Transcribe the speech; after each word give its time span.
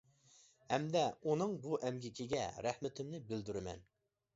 ھەمدە 0.71 1.03
ئۇنىڭ 1.29 1.55
بۇ 1.67 1.79
ئەمگىكىگە 1.85 2.43
رەھمىتىمنى 2.69 3.25
بىلدۈرىمەن. 3.31 3.91